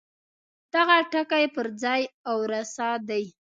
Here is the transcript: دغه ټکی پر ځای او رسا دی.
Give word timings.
دغه 0.73 0.97
ټکی 1.11 1.45
پر 1.55 1.65
ځای 1.81 2.01
او 2.29 2.37
رسا 2.51 2.89
دی. 3.09 3.23